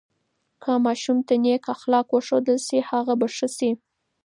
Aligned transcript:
که 0.61 0.71
ماشوم 0.85 1.17
ته 1.27 1.33
نیک 1.43 1.63
اخلاق 1.75 2.07
وښودل 2.11 2.57
سي، 2.67 2.77
هغه 2.89 3.13
به 3.19 3.27
ښه 3.35 3.47
سي. 3.57 3.69